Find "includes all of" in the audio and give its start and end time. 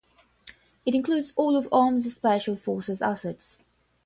0.95-1.69